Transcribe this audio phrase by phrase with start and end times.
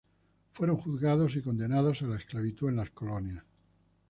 [0.53, 3.43] Fueron juzgados y condenados a la esclavitud en las colonias.